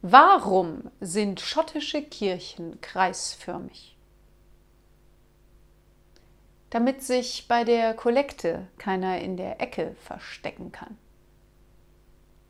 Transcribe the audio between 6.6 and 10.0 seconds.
Damit sich bei der Kollekte keiner in der Ecke